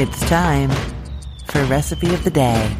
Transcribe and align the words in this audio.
It's 0.00 0.20
time 0.28 0.70
for 1.46 1.64
Recipe 1.64 2.14
of 2.14 2.22
the 2.22 2.30
Day. 2.30 2.76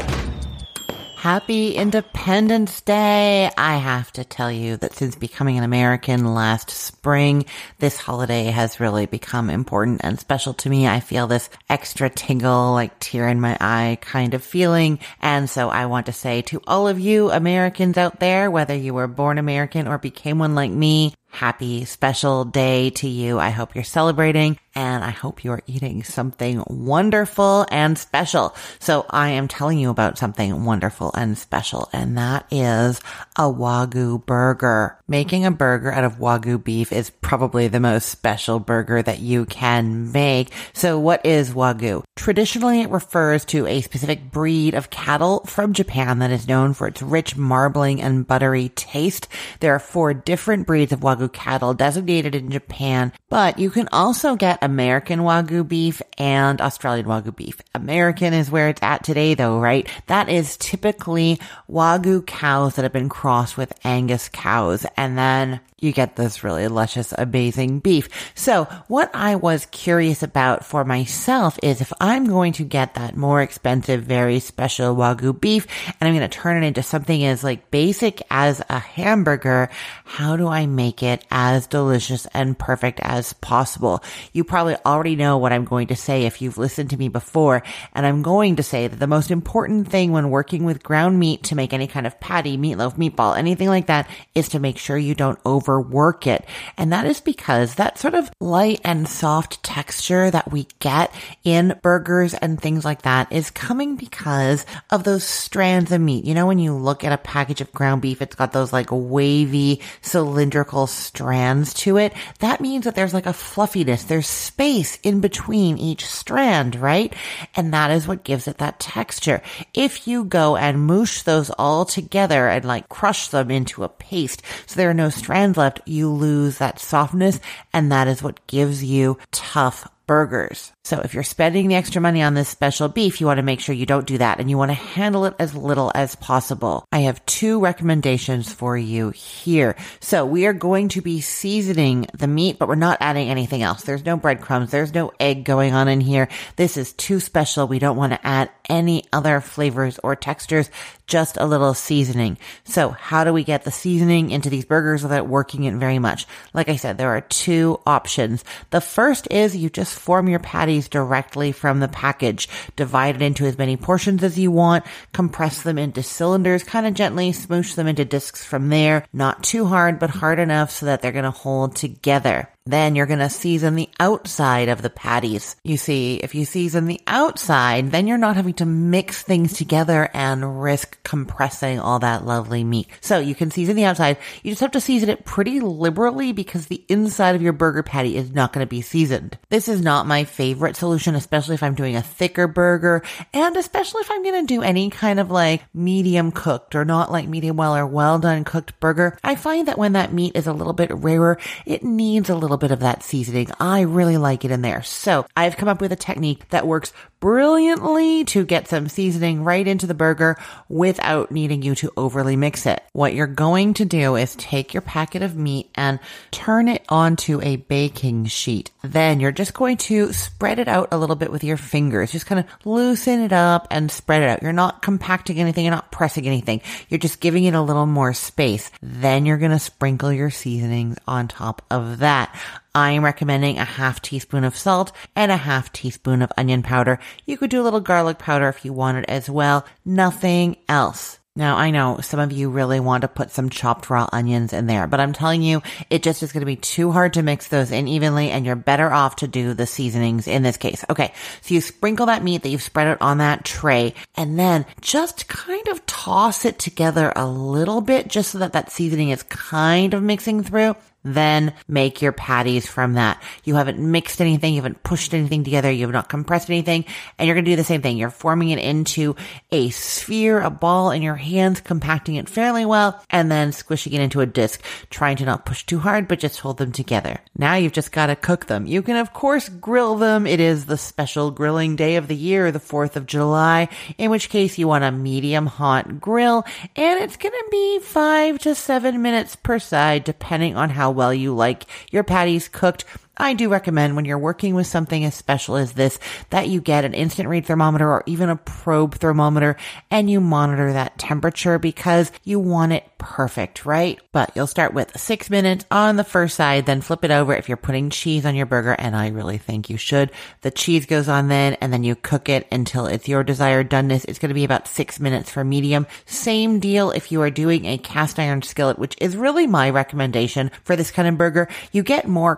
Happy 1.16 1.74
Independence 1.74 2.80
Day! 2.82 3.50
I 3.58 3.78
have 3.78 4.12
to 4.12 4.22
tell 4.22 4.52
you 4.52 4.76
that 4.76 4.94
since 4.94 5.16
becoming 5.16 5.58
an 5.58 5.64
American 5.64 6.32
last 6.32 6.70
spring, 6.70 7.44
this 7.80 7.98
holiday 7.98 8.44
has 8.44 8.78
really 8.78 9.06
become 9.06 9.50
important 9.50 10.02
and 10.04 10.20
special 10.20 10.54
to 10.54 10.70
me. 10.70 10.86
I 10.86 11.00
feel 11.00 11.26
this 11.26 11.50
extra 11.68 12.08
tingle, 12.08 12.70
like 12.70 12.96
tear 13.00 13.26
in 13.26 13.40
my 13.40 13.58
eye 13.60 13.98
kind 14.00 14.32
of 14.32 14.44
feeling. 14.44 15.00
And 15.20 15.50
so 15.50 15.70
I 15.70 15.86
want 15.86 16.06
to 16.06 16.12
say 16.12 16.42
to 16.42 16.62
all 16.68 16.86
of 16.86 17.00
you 17.00 17.32
Americans 17.32 17.98
out 17.98 18.20
there, 18.20 18.48
whether 18.48 18.76
you 18.76 18.94
were 18.94 19.08
born 19.08 19.38
American 19.38 19.88
or 19.88 19.98
became 19.98 20.38
one 20.38 20.54
like 20.54 20.70
me, 20.70 21.14
happy 21.28 21.84
special 21.84 22.44
day 22.44 22.90
to 22.90 23.08
you. 23.08 23.38
I 23.38 23.50
hope 23.50 23.74
you're 23.74 23.84
celebrating 23.84 24.58
and 24.74 25.02
I 25.02 25.10
hope 25.10 25.42
you're 25.42 25.62
eating 25.66 26.04
something 26.04 26.62
wonderful 26.68 27.66
and 27.70 27.98
special. 27.98 28.54
So 28.78 29.06
I 29.10 29.30
am 29.30 29.48
telling 29.48 29.78
you 29.78 29.90
about 29.90 30.18
something 30.18 30.64
wonderful 30.64 31.10
and 31.14 31.36
special, 31.36 31.88
and 31.92 32.16
that 32.16 32.46
is 32.52 33.00
a 33.36 33.42
Wagyu 33.42 34.24
burger. 34.24 34.98
Making 35.08 35.44
a 35.44 35.50
burger 35.50 35.90
out 35.90 36.04
of 36.04 36.18
Wagyu 36.18 36.62
beef 36.62 36.92
is 36.92 37.10
probably 37.28 37.68
the 37.68 37.78
most 37.78 38.08
special 38.08 38.58
burger 38.58 39.02
that 39.02 39.18
you 39.18 39.44
can 39.44 40.10
make. 40.12 40.50
So 40.72 40.98
what 40.98 41.26
is 41.26 41.50
Wagyu? 41.50 42.02
Traditionally, 42.16 42.80
it 42.80 42.88
refers 42.88 43.44
to 43.46 43.66
a 43.66 43.82
specific 43.82 44.30
breed 44.30 44.72
of 44.72 44.88
cattle 44.88 45.40
from 45.44 45.74
Japan 45.74 46.20
that 46.20 46.30
is 46.30 46.48
known 46.48 46.72
for 46.72 46.86
its 46.86 47.02
rich 47.02 47.36
marbling 47.36 48.00
and 48.00 48.26
buttery 48.26 48.70
taste. 48.70 49.28
There 49.60 49.74
are 49.74 49.78
four 49.78 50.14
different 50.14 50.66
breeds 50.66 50.90
of 50.90 51.00
Wagyu 51.00 51.30
cattle 51.30 51.74
designated 51.74 52.34
in 52.34 52.50
Japan, 52.50 53.12
but 53.28 53.58
you 53.58 53.68
can 53.68 53.90
also 53.92 54.34
get 54.34 54.58
American 54.62 55.20
Wagyu 55.20 55.68
beef 55.68 56.00
and 56.16 56.62
Australian 56.62 57.04
Wagyu 57.04 57.36
beef. 57.36 57.60
American 57.74 58.32
is 58.32 58.50
where 58.50 58.70
it's 58.70 58.82
at 58.82 59.04
today 59.04 59.34
though, 59.34 59.60
right? 59.60 59.86
That 60.06 60.30
is 60.30 60.56
typically 60.56 61.38
Wagyu 61.70 62.24
cows 62.24 62.76
that 62.76 62.84
have 62.84 62.92
been 62.94 63.10
crossed 63.10 63.58
with 63.58 63.78
Angus 63.84 64.30
cows 64.30 64.86
and 64.96 65.18
then 65.18 65.60
you 65.80 65.92
get 65.92 66.16
this 66.16 66.42
really 66.42 66.66
luscious, 66.68 67.12
amazing 67.16 67.78
beef. 67.80 68.08
So 68.34 68.64
what 68.88 69.10
I 69.14 69.36
was 69.36 69.66
curious 69.66 70.22
about 70.22 70.64
for 70.64 70.84
myself 70.84 71.58
is 71.62 71.80
if 71.80 71.92
I'm 72.00 72.26
going 72.26 72.52
to 72.54 72.64
get 72.64 72.94
that 72.94 73.16
more 73.16 73.40
expensive, 73.42 74.02
very 74.02 74.40
special 74.40 74.96
Wagyu 74.96 75.40
beef 75.40 75.66
and 75.86 76.08
I'm 76.08 76.16
going 76.16 76.28
to 76.28 76.38
turn 76.38 76.62
it 76.62 76.66
into 76.66 76.82
something 76.82 77.24
as 77.24 77.44
like 77.44 77.70
basic 77.70 78.22
as 78.30 78.60
a 78.68 78.78
hamburger, 78.78 79.68
how 80.04 80.36
do 80.36 80.48
I 80.48 80.66
make 80.66 81.02
it 81.02 81.24
as 81.30 81.66
delicious 81.66 82.26
and 82.34 82.58
perfect 82.58 82.98
as 83.00 83.32
possible? 83.34 84.02
You 84.32 84.42
probably 84.44 84.76
already 84.84 85.16
know 85.16 85.38
what 85.38 85.52
I'm 85.52 85.64
going 85.64 85.88
to 85.88 85.96
say 85.96 86.24
if 86.24 86.42
you've 86.42 86.58
listened 86.58 86.90
to 86.90 86.96
me 86.96 87.08
before. 87.08 87.62
And 87.94 88.04
I'm 88.04 88.22
going 88.22 88.56
to 88.56 88.62
say 88.62 88.88
that 88.88 88.98
the 88.98 89.06
most 89.06 89.30
important 89.30 89.88
thing 89.88 90.10
when 90.12 90.30
working 90.30 90.64
with 90.64 90.82
ground 90.82 91.18
meat 91.20 91.44
to 91.44 91.54
make 91.54 91.72
any 91.72 91.86
kind 91.86 92.06
of 92.06 92.18
patty, 92.18 92.56
meatloaf, 92.56 92.96
meatball, 92.96 93.36
anything 93.36 93.68
like 93.68 93.86
that 93.86 94.08
is 94.34 94.48
to 94.50 94.58
make 94.58 94.78
sure 94.78 94.98
you 94.98 95.14
don't 95.14 95.38
overwork 95.68 96.26
it. 96.26 96.44
And 96.76 96.92
that 96.92 97.06
is 97.06 97.20
because 97.20 97.74
that 97.74 97.98
sort 97.98 98.14
of 98.14 98.30
light 98.40 98.80
and 98.84 99.08
soft 99.08 99.62
texture 99.62 100.30
that 100.30 100.50
we 100.50 100.66
get 100.78 101.12
in 101.44 101.78
burgers 101.82 102.34
and 102.34 102.60
things 102.60 102.84
like 102.84 103.02
that 103.02 103.30
is 103.32 103.50
coming 103.50 103.96
because 103.96 104.64
of 104.90 105.04
those 105.04 105.24
strands 105.24 105.92
of 105.92 106.00
meat. 106.00 106.24
You 106.24 106.34
know, 106.34 106.46
when 106.46 106.58
you 106.58 106.72
look 106.74 107.04
at 107.04 107.12
a 107.12 107.18
package 107.18 107.60
of 107.60 107.72
ground 107.72 108.02
beef, 108.02 108.22
it's 108.22 108.34
got 108.34 108.52
those 108.52 108.72
like 108.72 108.88
wavy 108.90 109.82
cylindrical 110.00 110.86
strands 110.86 111.74
to 111.74 111.98
it. 111.98 112.12
That 112.40 112.60
means 112.60 112.84
that 112.84 112.94
there's 112.94 113.14
like 113.14 113.26
a 113.26 113.32
fluffiness. 113.32 114.04
There's 114.04 114.26
space 114.26 114.98
in 115.02 115.20
between 115.20 115.76
each 115.76 116.06
strand, 116.06 116.76
right? 116.76 117.12
And 117.54 117.74
that 117.74 117.90
is 117.90 118.08
what 118.08 118.24
gives 118.24 118.48
it 118.48 118.58
that 118.58 118.80
texture. 118.80 119.42
If 119.74 120.08
you 120.08 120.24
go 120.24 120.56
and 120.56 120.86
moosh 120.86 121.22
those 121.22 121.50
all 121.50 121.84
together 121.84 122.48
and 122.48 122.64
like 122.64 122.88
crush 122.88 123.28
them 123.28 123.50
into 123.50 123.84
a 123.84 123.88
paste 123.88 124.42
so 124.66 124.76
there 124.76 124.90
are 124.90 124.94
no 124.94 125.10
strands 125.10 125.57
left, 125.58 125.82
you 125.84 126.08
lose 126.10 126.56
that 126.56 126.80
softness 126.80 127.40
and 127.74 127.92
that 127.92 128.08
is 128.08 128.22
what 128.22 128.46
gives 128.46 128.82
you 128.82 129.18
tough 129.32 129.86
burgers. 130.08 130.72
So 130.82 131.00
if 131.04 131.12
you're 131.12 131.22
spending 131.22 131.68
the 131.68 131.76
extra 131.76 132.00
money 132.00 132.22
on 132.22 132.32
this 132.32 132.48
special 132.48 132.88
beef, 132.88 133.20
you 133.20 133.26
want 133.26 133.36
to 133.36 133.44
make 133.44 133.60
sure 133.60 133.74
you 133.74 133.84
don't 133.84 134.06
do 134.06 134.18
that 134.18 134.40
and 134.40 134.48
you 134.48 134.56
want 134.56 134.70
to 134.70 134.74
handle 134.74 135.26
it 135.26 135.34
as 135.38 135.54
little 135.54 135.92
as 135.94 136.16
possible. 136.16 136.86
I 136.90 137.00
have 137.00 137.24
two 137.26 137.60
recommendations 137.60 138.50
for 138.50 138.76
you 138.76 139.10
here. 139.10 139.76
So 140.00 140.24
we 140.24 140.46
are 140.46 140.54
going 140.54 140.88
to 140.90 141.02
be 141.02 141.20
seasoning 141.20 142.06
the 142.14 142.26
meat, 142.26 142.58
but 142.58 142.68
we're 142.68 142.74
not 142.74 142.98
adding 143.02 143.28
anything 143.28 143.62
else. 143.62 143.82
There's 143.82 144.04
no 144.04 144.16
breadcrumbs. 144.16 144.70
There's 144.70 144.94
no 144.94 145.12
egg 145.20 145.44
going 145.44 145.74
on 145.74 145.88
in 145.88 146.00
here. 146.00 146.28
This 146.56 146.78
is 146.78 146.94
too 146.94 147.20
special. 147.20 147.68
We 147.68 147.78
don't 147.78 147.98
want 147.98 148.14
to 148.14 148.26
add 148.26 148.50
any 148.68 149.04
other 149.12 149.42
flavors 149.42 150.00
or 150.02 150.16
textures, 150.16 150.70
just 151.06 151.36
a 151.36 151.46
little 151.46 151.74
seasoning. 151.74 152.38
So 152.64 152.90
how 152.90 153.24
do 153.24 153.32
we 153.32 153.44
get 153.44 153.64
the 153.64 153.70
seasoning 153.70 154.30
into 154.30 154.48
these 154.48 154.64
burgers 154.64 155.02
without 155.02 155.28
working 155.28 155.64
it 155.64 155.74
very 155.74 155.98
much? 155.98 156.26
Like 156.54 156.70
I 156.70 156.76
said, 156.76 156.96
there 156.96 157.14
are 157.14 157.20
two 157.20 157.80
options. 157.86 158.42
The 158.70 158.80
first 158.80 159.28
is 159.30 159.56
you 159.56 159.68
just 159.68 159.97
form 159.98 160.28
your 160.28 160.38
patties 160.38 160.88
directly 160.88 161.52
from 161.52 161.80
the 161.80 161.88
package. 161.88 162.48
Divide 162.76 163.16
it 163.16 163.22
into 163.22 163.46
as 163.46 163.58
many 163.58 163.76
portions 163.76 164.22
as 164.22 164.38
you 164.38 164.50
want, 164.50 164.84
compress 165.12 165.62
them 165.62 165.78
into 165.78 166.02
cylinders, 166.02 166.62
kind 166.62 166.86
of 166.86 166.94
gently 166.94 167.32
smoosh 167.32 167.74
them 167.74 167.86
into 167.86 168.04
discs 168.04 168.44
from 168.44 168.68
there. 168.68 169.04
Not 169.12 169.42
too 169.42 169.66
hard, 169.66 169.98
but 169.98 170.10
hard 170.10 170.38
enough 170.38 170.70
so 170.70 170.86
that 170.86 171.02
they're 171.02 171.12
going 171.12 171.24
to 171.24 171.30
hold 171.30 171.76
together. 171.76 172.48
Then 172.68 172.94
you're 172.94 173.06
going 173.06 173.18
to 173.20 173.30
season 173.30 173.76
the 173.76 173.88
outside 173.98 174.68
of 174.68 174.82
the 174.82 174.90
patties. 174.90 175.56
You 175.64 175.78
see, 175.78 176.16
if 176.16 176.34
you 176.34 176.44
season 176.44 176.84
the 176.84 177.00
outside, 177.06 177.92
then 177.92 178.06
you're 178.06 178.18
not 178.18 178.36
having 178.36 178.52
to 178.54 178.66
mix 178.66 179.22
things 179.22 179.54
together 179.54 180.10
and 180.12 180.60
risk 180.60 181.02
compressing 181.02 181.80
all 181.80 181.98
that 182.00 182.26
lovely 182.26 182.64
meat. 182.64 182.88
So 183.00 183.20
you 183.20 183.34
can 183.34 183.50
season 183.50 183.74
the 183.74 183.86
outside. 183.86 184.18
You 184.42 184.50
just 184.50 184.60
have 184.60 184.72
to 184.72 184.82
season 184.82 185.08
it 185.08 185.24
pretty 185.24 185.60
liberally 185.60 186.32
because 186.32 186.66
the 186.66 186.84
inside 186.88 187.34
of 187.34 187.40
your 187.40 187.54
burger 187.54 187.82
patty 187.82 188.18
is 188.18 188.32
not 188.32 188.52
going 188.52 188.66
to 188.66 188.68
be 188.68 188.82
seasoned. 188.82 189.38
This 189.48 189.68
is 189.68 189.80
not 189.80 190.06
my 190.06 190.24
favorite 190.24 190.76
solution, 190.76 191.14
especially 191.14 191.54
if 191.54 191.62
I'm 191.62 191.74
doing 191.74 191.96
a 191.96 192.02
thicker 192.02 192.46
burger 192.46 193.02
and 193.32 193.56
especially 193.56 194.02
if 194.02 194.10
I'm 194.10 194.22
going 194.22 194.46
to 194.46 194.54
do 194.54 194.60
any 194.60 194.90
kind 194.90 195.18
of 195.18 195.30
like 195.30 195.64
medium 195.72 196.32
cooked 196.32 196.74
or 196.74 196.84
not 196.84 197.10
like 197.10 197.28
medium 197.28 197.56
well 197.56 197.74
or 197.74 197.86
well 197.86 198.18
done 198.18 198.44
cooked 198.44 198.78
burger. 198.78 199.16
I 199.24 199.36
find 199.36 199.68
that 199.68 199.78
when 199.78 199.94
that 199.94 200.12
meat 200.12 200.36
is 200.36 200.46
a 200.46 200.52
little 200.52 200.74
bit 200.74 200.90
rarer, 200.92 201.38
it 201.64 201.82
needs 201.82 202.28
a 202.28 202.34
little 202.34 202.57
bit 202.58 202.70
of 202.70 202.80
that 202.80 203.02
seasoning. 203.02 203.48
I 203.58 203.82
really 203.82 204.16
like 204.16 204.44
it 204.44 204.50
in 204.50 204.62
there. 204.62 204.82
So 204.82 205.26
I've 205.36 205.56
come 205.56 205.68
up 205.68 205.80
with 205.80 205.92
a 205.92 205.96
technique 205.96 206.48
that 206.50 206.66
works 206.66 206.92
brilliantly 207.20 208.24
to 208.24 208.44
get 208.44 208.68
some 208.68 208.88
seasoning 208.88 209.42
right 209.42 209.66
into 209.66 209.86
the 209.86 209.94
burger 209.94 210.36
without 210.68 211.30
needing 211.30 211.62
you 211.62 211.74
to 211.76 211.92
overly 211.96 212.36
mix 212.36 212.66
it. 212.66 212.82
What 212.92 213.14
you're 213.14 213.26
going 213.26 213.74
to 213.74 213.84
do 213.84 214.16
is 214.16 214.36
take 214.36 214.74
your 214.74 214.82
packet 214.82 215.22
of 215.22 215.36
meat 215.36 215.70
and 215.74 215.98
turn 216.30 216.68
it 216.68 216.84
onto 216.88 217.40
a 217.42 217.56
baking 217.56 218.26
sheet. 218.26 218.70
Then 218.92 219.20
you're 219.20 219.32
just 219.32 219.52
going 219.52 219.76
to 219.76 220.12
spread 220.14 220.58
it 220.58 220.66
out 220.66 220.88
a 220.92 220.98
little 220.98 221.16
bit 221.16 221.30
with 221.30 221.44
your 221.44 221.58
fingers. 221.58 222.12
Just 222.12 222.24
kind 222.26 222.38
of 222.38 222.46
loosen 222.64 223.20
it 223.20 223.32
up 223.32 223.68
and 223.70 223.90
spread 223.90 224.22
it 224.22 224.28
out. 224.28 224.42
You're 224.42 224.52
not 224.52 224.80
compacting 224.80 225.38
anything. 225.38 225.64
You're 225.66 225.74
not 225.74 225.92
pressing 225.92 226.26
anything. 226.26 226.62
You're 226.88 226.98
just 226.98 227.20
giving 227.20 227.44
it 227.44 227.54
a 227.54 227.60
little 227.60 227.86
more 227.86 228.14
space. 228.14 228.70
Then 228.80 229.26
you're 229.26 229.36
going 229.36 229.50
to 229.50 229.58
sprinkle 229.58 230.12
your 230.12 230.30
seasonings 230.30 230.96
on 231.06 231.28
top 231.28 231.62
of 231.70 231.98
that. 231.98 232.34
I'm 232.74 233.04
recommending 233.04 233.58
a 233.58 233.64
half 233.64 234.00
teaspoon 234.00 234.44
of 234.44 234.56
salt 234.56 234.92
and 235.14 235.30
a 235.30 235.36
half 235.36 235.72
teaspoon 235.72 236.22
of 236.22 236.32
onion 236.36 236.62
powder. 236.62 236.98
You 237.26 237.36
could 237.36 237.50
do 237.50 237.60
a 237.60 237.64
little 237.64 237.80
garlic 237.80 238.18
powder 238.18 238.48
if 238.48 238.64
you 238.64 238.72
wanted 238.72 239.04
as 239.06 239.28
well. 239.28 239.66
Nothing 239.84 240.56
else. 240.68 241.18
Now, 241.36 241.56
I 241.56 241.70
know 241.70 242.00
some 242.00 242.18
of 242.18 242.32
you 242.32 242.50
really 242.50 242.80
want 242.80 243.02
to 243.02 243.08
put 243.08 243.30
some 243.30 243.48
chopped 243.48 243.90
raw 243.90 244.08
onions 244.12 244.52
in 244.52 244.66
there, 244.66 244.88
but 244.88 244.98
I'm 244.98 245.12
telling 245.12 245.40
you, 245.40 245.62
it 245.88 246.02
just 246.02 246.22
is 246.24 246.32
going 246.32 246.40
to 246.40 246.46
be 246.46 246.56
too 246.56 246.90
hard 246.90 247.12
to 247.12 247.22
mix 247.22 247.46
those 247.46 247.70
in 247.70 247.86
evenly 247.86 248.30
and 248.30 248.44
you're 248.44 248.56
better 248.56 248.90
off 248.90 249.16
to 249.16 249.28
do 249.28 249.54
the 249.54 249.66
seasonings 249.66 250.26
in 250.26 250.42
this 250.42 250.56
case. 250.56 250.84
Okay. 250.90 251.12
So 251.42 251.54
you 251.54 251.60
sprinkle 251.60 252.06
that 252.06 252.24
meat 252.24 252.42
that 252.42 252.48
you've 252.48 252.62
spread 252.62 252.88
out 252.88 252.98
on 253.00 253.18
that 253.18 253.44
tray 253.44 253.94
and 254.16 254.36
then 254.36 254.66
just 254.80 255.28
kind 255.28 255.68
of 255.68 255.86
toss 255.86 256.44
it 256.44 256.58
together 256.58 257.12
a 257.14 257.26
little 257.26 257.82
bit 257.82 258.08
just 258.08 258.32
so 258.32 258.38
that 258.38 258.54
that 258.54 258.72
seasoning 258.72 259.10
is 259.10 259.22
kind 259.22 259.94
of 259.94 260.02
mixing 260.02 260.42
through. 260.42 260.74
Then 261.14 261.54
make 261.66 262.02
your 262.02 262.12
patties 262.12 262.66
from 262.66 262.94
that. 262.94 263.22
You 263.44 263.54
haven't 263.54 263.78
mixed 263.78 264.20
anything, 264.20 264.54
you 264.54 264.60
haven't 264.60 264.82
pushed 264.82 265.14
anything 265.14 265.42
together, 265.42 265.70
you 265.70 265.86
have 265.86 265.92
not 265.92 266.08
compressed 266.08 266.50
anything, 266.50 266.84
and 267.18 267.26
you're 267.26 267.34
gonna 267.34 267.46
do 267.46 267.56
the 267.56 267.64
same 267.64 267.80
thing. 267.80 267.96
You're 267.96 268.10
forming 268.10 268.50
it 268.50 268.58
into 268.58 269.16
a 269.50 269.70
sphere, 269.70 270.40
a 270.40 270.50
ball 270.50 270.90
in 270.90 271.00
your 271.02 271.16
hands, 271.16 271.60
compacting 271.60 272.16
it 272.16 272.28
fairly 272.28 272.66
well, 272.66 273.02
and 273.08 273.30
then 273.30 273.52
squishing 273.52 273.94
it 273.94 274.00
into 274.00 274.20
a 274.20 274.26
disc, 274.26 274.62
trying 274.90 275.16
to 275.16 275.24
not 275.24 275.46
push 275.46 275.64
too 275.64 275.78
hard, 275.78 276.08
but 276.08 276.18
just 276.18 276.40
hold 276.40 276.58
them 276.58 276.72
together. 276.72 277.20
Now 277.36 277.54
you've 277.54 277.72
just 277.72 277.92
gotta 277.92 278.16
cook 278.16 278.46
them. 278.46 278.66
You 278.66 278.82
can 278.82 278.96
of 278.96 279.14
course 279.14 279.48
grill 279.48 279.96
them. 279.96 280.26
It 280.26 280.40
is 280.40 280.66
the 280.66 280.76
special 280.76 281.30
grilling 281.30 281.76
day 281.76 281.96
of 281.96 282.08
the 282.08 282.16
year, 282.16 282.52
the 282.52 282.60
4th 282.60 282.96
of 282.96 283.06
July, 283.06 283.68
in 283.96 284.10
which 284.10 284.28
case 284.28 284.58
you 284.58 284.68
want 284.68 284.84
a 284.84 284.92
medium 284.92 285.46
hot 285.46 286.00
grill, 286.00 286.44
and 286.76 287.00
it's 287.00 287.16
gonna 287.16 287.36
be 287.50 287.78
five 287.80 288.38
to 288.40 288.54
seven 288.54 289.00
minutes 289.00 289.36
per 289.36 289.58
side, 289.58 290.04
depending 290.04 290.56
on 290.56 290.70
how 290.70 290.90
well 290.98 291.14
you 291.14 291.32
like 291.32 291.64
your 291.92 292.02
patties 292.02 292.48
cooked. 292.48 292.84
I 293.18 293.34
do 293.34 293.48
recommend 293.48 293.96
when 293.96 294.04
you're 294.04 294.18
working 294.18 294.54
with 294.54 294.66
something 294.66 295.04
as 295.04 295.14
special 295.14 295.56
as 295.56 295.72
this 295.72 295.98
that 296.30 296.48
you 296.48 296.60
get 296.60 296.84
an 296.84 296.94
instant 296.94 297.28
read 297.28 297.46
thermometer 297.46 297.88
or 297.88 298.04
even 298.06 298.28
a 298.28 298.36
probe 298.36 298.94
thermometer 298.94 299.56
and 299.90 300.10
you 300.10 300.20
monitor 300.20 300.72
that 300.72 300.98
temperature 300.98 301.58
because 301.58 302.12
you 302.24 302.38
want 302.38 302.72
it 302.72 302.84
perfect, 302.98 303.64
right? 303.64 304.00
But 304.12 304.32
you'll 304.34 304.46
start 304.46 304.74
with 304.74 304.98
six 304.98 305.30
minutes 305.30 305.64
on 305.70 305.96
the 305.96 306.04
first 306.04 306.36
side, 306.36 306.66
then 306.66 306.80
flip 306.80 307.04
it 307.04 307.10
over 307.10 307.34
if 307.34 307.48
you're 307.48 307.56
putting 307.56 307.90
cheese 307.90 308.26
on 308.26 308.34
your 308.34 308.46
burger. 308.46 308.72
And 308.72 308.94
I 308.94 309.08
really 309.08 309.38
think 309.38 309.70
you 309.70 309.76
should. 309.76 310.10
The 310.42 310.50
cheese 310.50 310.86
goes 310.86 311.08
on 311.08 311.28
then 311.28 311.54
and 311.60 311.72
then 311.72 311.84
you 311.84 311.94
cook 311.94 312.28
it 312.28 312.46
until 312.52 312.86
it's 312.86 313.08
your 313.08 313.24
desired 313.24 313.70
doneness. 313.70 314.04
It's 314.06 314.18
going 314.18 314.28
to 314.28 314.34
be 314.34 314.44
about 314.44 314.68
six 314.68 315.00
minutes 315.00 315.30
for 315.30 315.44
medium. 315.44 315.86
Same 316.06 316.60
deal 316.60 316.90
if 316.90 317.10
you 317.10 317.22
are 317.22 317.30
doing 317.30 317.64
a 317.64 317.78
cast 317.78 318.18
iron 318.18 318.42
skillet, 318.42 318.78
which 318.78 318.96
is 319.00 319.16
really 319.16 319.46
my 319.46 319.70
recommendation 319.70 320.50
for 320.64 320.76
this 320.76 320.90
kind 320.90 321.08
of 321.08 321.16
burger. 321.16 321.48
You 321.72 321.82
get 321.82 322.08
more 322.08 322.36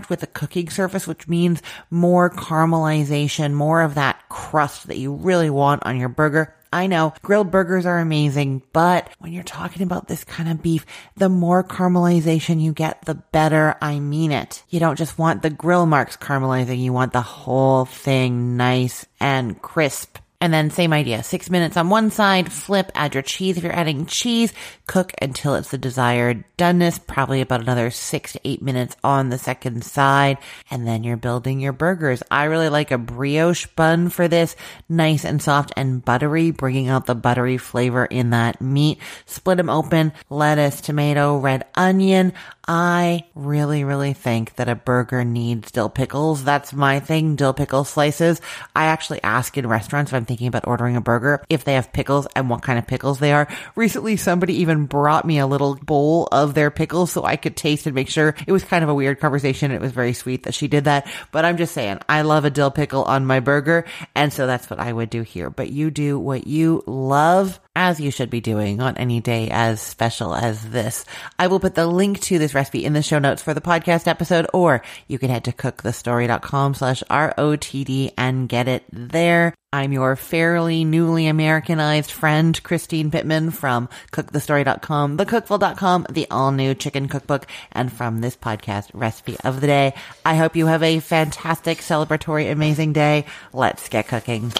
contact 0.00 0.10
with 0.10 0.20
the 0.20 0.26
cooking 0.26 0.70
surface, 0.70 1.06
which 1.06 1.28
means 1.28 1.62
more 1.90 2.30
caramelization, 2.30 3.52
more 3.52 3.82
of 3.82 3.94
that 3.94 4.28
crust 4.28 4.88
that 4.88 4.98
you 4.98 5.14
really 5.14 5.50
want 5.50 5.84
on 5.84 5.98
your 5.98 6.08
burger. 6.08 6.54
I 6.72 6.86
know 6.86 7.12
grilled 7.22 7.50
burgers 7.50 7.84
are 7.84 7.98
amazing, 7.98 8.62
but 8.72 9.10
when 9.18 9.32
you're 9.32 9.42
talking 9.42 9.82
about 9.82 10.06
this 10.06 10.22
kind 10.22 10.48
of 10.48 10.62
beef, 10.62 10.86
the 11.16 11.28
more 11.28 11.64
caramelization 11.64 12.60
you 12.60 12.72
get, 12.72 13.04
the 13.04 13.16
better. 13.16 13.74
I 13.82 13.98
mean 13.98 14.30
it. 14.30 14.62
You 14.68 14.78
don't 14.78 14.96
just 14.96 15.18
want 15.18 15.42
the 15.42 15.50
grill 15.50 15.86
marks 15.86 16.16
caramelizing. 16.16 16.80
You 16.80 16.92
want 16.92 17.12
the 17.12 17.22
whole 17.22 17.86
thing 17.86 18.56
nice 18.56 19.04
and 19.18 19.60
crisp. 19.60 20.18
And 20.42 20.54
then 20.54 20.70
same 20.70 20.94
idea, 20.94 21.22
six 21.22 21.50
minutes 21.50 21.76
on 21.76 21.90
one 21.90 22.10
side, 22.10 22.50
flip, 22.50 22.90
add 22.94 23.12
your 23.12 23.22
cheese. 23.22 23.58
If 23.58 23.62
you're 23.62 23.76
adding 23.76 24.06
cheese, 24.06 24.54
cook 24.86 25.12
until 25.20 25.54
it's 25.54 25.70
the 25.70 25.76
desired 25.76 26.44
doneness, 26.56 26.98
probably 27.06 27.42
about 27.42 27.60
another 27.60 27.90
six 27.90 28.32
to 28.32 28.40
eight 28.42 28.62
minutes 28.62 28.96
on 29.04 29.28
the 29.28 29.36
second 29.36 29.84
side. 29.84 30.38
And 30.70 30.86
then 30.86 31.04
you're 31.04 31.18
building 31.18 31.60
your 31.60 31.74
burgers. 31.74 32.22
I 32.30 32.44
really 32.44 32.70
like 32.70 32.90
a 32.90 32.96
brioche 32.96 33.66
bun 33.76 34.08
for 34.08 34.28
this, 34.28 34.56
nice 34.88 35.26
and 35.26 35.42
soft 35.42 35.72
and 35.76 36.02
buttery, 36.02 36.52
bringing 36.52 36.88
out 36.88 37.04
the 37.04 37.14
buttery 37.14 37.58
flavor 37.58 38.06
in 38.06 38.30
that 38.30 38.62
meat. 38.62 38.98
Split 39.26 39.58
them 39.58 39.68
open, 39.68 40.14
lettuce, 40.30 40.80
tomato, 40.80 41.36
red 41.36 41.66
onion. 41.74 42.32
I 42.72 43.24
really, 43.34 43.82
really 43.82 44.12
think 44.12 44.54
that 44.54 44.68
a 44.68 44.76
burger 44.76 45.24
needs 45.24 45.72
dill 45.72 45.88
pickles. 45.88 46.44
That's 46.44 46.72
my 46.72 47.00
thing, 47.00 47.34
dill 47.34 47.52
pickle 47.52 47.82
slices. 47.82 48.40
I 48.76 48.84
actually 48.84 49.20
ask 49.24 49.58
in 49.58 49.66
restaurants 49.66 50.12
if 50.12 50.14
I'm 50.14 50.24
thinking 50.24 50.46
about 50.46 50.68
ordering 50.68 50.94
a 50.94 51.00
burger 51.00 51.42
if 51.48 51.64
they 51.64 51.74
have 51.74 51.92
pickles 51.92 52.28
and 52.36 52.48
what 52.48 52.62
kind 52.62 52.78
of 52.78 52.86
pickles 52.86 53.18
they 53.18 53.32
are. 53.32 53.48
Recently, 53.74 54.16
somebody 54.16 54.54
even 54.60 54.86
brought 54.86 55.24
me 55.24 55.40
a 55.40 55.48
little 55.48 55.74
bowl 55.74 56.28
of 56.30 56.54
their 56.54 56.70
pickles 56.70 57.10
so 57.10 57.24
I 57.24 57.34
could 57.34 57.56
taste 57.56 57.86
and 57.86 57.94
make 57.96 58.08
sure 58.08 58.36
it 58.46 58.52
was 58.52 58.62
kind 58.62 58.84
of 58.84 58.88
a 58.88 58.94
weird 58.94 59.18
conversation. 59.18 59.72
It 59.72 59.80
was 59.80 59.90
very 59.90 60.12
sweet 60.12 60.44
that 60.44 60.54
she 60.54 60.68
did 60.68 60.84
that. 60.84 61.08
But 61.32 61.44
I'm 61.44 61.56
just 61.56 61.74
saying, 61.74 61.98
I 62.08 62.22
love 62.22 62.44
a 62.44 62.50
dill 62.50 62.70
pickle 62.70 63.02
on 63.02 63.26
my 63.26 63.40
burger. 63.40 63.84
And 64.14 64.32
so 64.32 64.46
that's 64.46 64.70
what 64.70 64.78
I 64.78 64.92
would 64.92 65.10
do 65.10 65.22
here. 65.22 65.50
But 65.50 65.70
you 65.70 65.90
do 65.90 66.20
what 66.20 66.46
you 66.46 66.84
love 66.86 67.58
as 67.90 67.98
you 67.98 68.12
should 68.12 68.30
be 68.30 68.40
doing 68.40 68.80
on 68.80 68.96
any 68.96 69.20
day 69.20 69.48
as 69.50 69.80
special 69.80 70.32
as 70.32 70.70
this. 70.70 71.04
I 71.40 71.48
will 71.48 71.58
put 71.58 71.74
the 71.74 71.88
link 71.88 72.20
to 72.20 72.38
this 72.38 72.54
recipe 72.54 72.84
in 72.84 72.92
the 72.92 73.02
show 73.02 73.18
notes 73.18 73.42
for 73.42 73.52
the 73.52 73.60
podcast 73.60 74.06
episode, 74.06 74.46
or 74.54 74.82
you 75.08 75.18
can 75.18 75.28
head 75.28 75.44
to 75.44 75.52
cookthestory.com 75.52 76.74
slash 76.74 77.02
R-O-T-D 77.10 78.12
and 78.16 78.48
get 78.48 78.68
it 78.68 78.84
there. 78.92 79.54
I'm 79.72 79.92
your 79.92 80.14
fairly 80.14 80.84
newly 80.84 81.26
Americanized 81.26 82.12
friend, 82.12 82.60
Christine 82.62 83.10
Pittman 83.10 83.50
from 83.50 83.88
cookthestory.com, 84.12 85.18
thecookful.com, 85.18 86.06
the 86.10 86.28
all 86.30 86.52
new 86.52 86.74
chicken 86.74 87.08
cookbook, 87.08 87.46
and 87.72 87.92
from 87.92 88.20
this 88.20 88.36
podcast, 88.36 88.90
recipe 88.94 89.36
of 89.44 89.60
the 89.60 89.66
day. 89.66 89.94
I 90.24 90.36
hope 90.36 90.54
you 90.54 90.66
have 90.66 90.84
a 90.84 91.00
fantastic, 91.00 91.78
celebratory, 91.78 92.50
amazing 92.50 92.92
day. 92.92 93.26
Let's 93.52 93.88
get 93.88 94.06
cooking. 94.06 94.52